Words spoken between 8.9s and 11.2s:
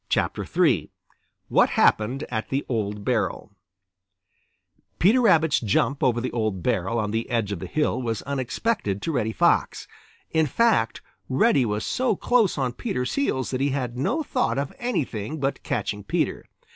to Reddy Fox. In fact,